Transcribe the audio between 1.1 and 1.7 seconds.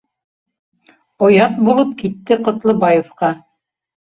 Оят